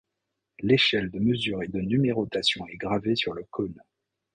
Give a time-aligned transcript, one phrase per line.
[0.61, 3.77] L'échelle de mesure et de numérotation est gravée sur le cône.